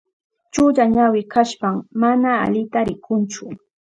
Chulla 0.53 0.83
ñawi 0.95 1.21
kashpan 1.33 1.75
mana 2.01 2.29
alita 2.45 2.79
rikunchu. 2.87 3.45